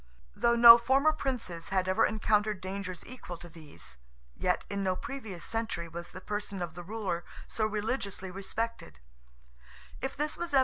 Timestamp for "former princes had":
0.79-1.87